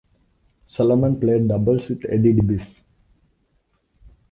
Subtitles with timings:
[0.65, 2.81] Solomon played doubles with Eddie Dibbs.